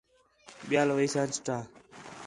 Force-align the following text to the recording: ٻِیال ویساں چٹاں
ٻِیال 0.67 0.89
ویساں 0.97 1.25
چٹاں 1.33 1.63